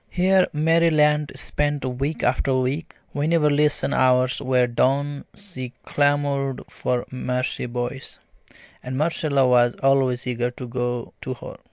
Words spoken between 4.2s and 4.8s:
were